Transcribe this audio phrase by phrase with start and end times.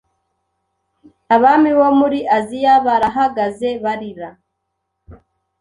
[1.35, 4.29] Abami bo muri Aziya barahagaze Barira